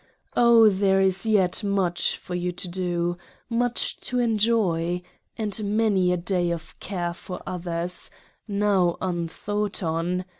[0.35, 3.17] Oh, There is yet much for you to do
[3.51, 5.03] much to enjoy:
[5.37, 8.09] and many a day of Care for others,—
[8.47, 10.25] now un thought on.